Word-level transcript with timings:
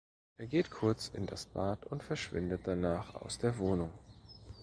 Er 0.39 0.47
geht 0.47 0.71
kurz 0.71 1.09
in 1.09 1.27
das 1.27 1.45
Bad 1.45 1.85
und 1.85 2.01
verschwindet 2.01 2.61
danach 2.65 3.13
aus 3.13 3.37
der 3.37 3.59
Wohnung. 3.59 3.91